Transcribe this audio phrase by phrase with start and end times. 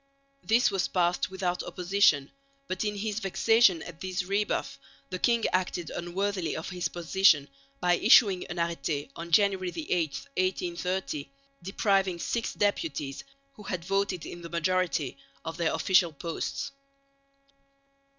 [0.41, 2.31] This was passed without opposition,
[2.67, 4.79] but in his vexation at this rebuff
[5.11, 7.47] the king acted unworthily of his position
[7.79, 11.29] by issuing an arrêté (January 8, 1830)
[11.61, 16.71] depriving six deputies, who had voted in the majority, of their official posts.